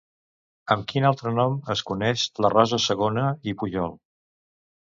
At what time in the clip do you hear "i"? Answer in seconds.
3.53-3.57